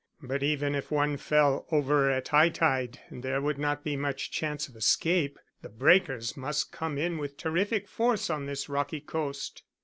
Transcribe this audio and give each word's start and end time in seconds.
"But 0.23 0.41
even 0.41 0.73
if 0.73 0.89
one 0.89 1.15
fell 1.17 1.67
over 1.71 2.09
at 2.09 2.29
high 2.29 2.49
tide 2.49 2.99
there 3.11 3.39
would 3.39 3.59
not 3.59 3.83
be 3.83 3.95
much 3.95 4.31
chance 4.31 4.67
of 4.67 4.75
escape. 4.75 5.37
The 5.61 5.69
breakers 5.69 6.35
must 6.35 6.71
come 6.71 6.97
in 6.97 7.19
with 7.19 7.37
terrific 7.37 7.87
force 7.87 8.27
on 8.27 8.47
this 8.47 8.67
rocky 8.67 9.01
coast." 9.01 9.61